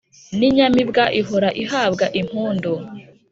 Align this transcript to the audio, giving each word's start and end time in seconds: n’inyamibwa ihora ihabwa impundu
n’inyamibwa 0.37 1.03
ihora 1.21 1.49
ihabwa 1.63 2.05
impundu 2.21 2.71